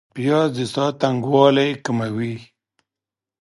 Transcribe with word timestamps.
پیاز 0.15 0.49
د 0.57 0.59
ساه 0.73 0.91
تنګوالی 1.01 1.69
کموي 1.85 2.35